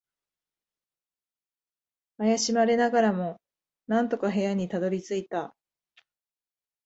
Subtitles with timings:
[2.17, 3.39] 怪しまれながらも、
[3.85, 5.53] なんとか部屋にたどり着いた。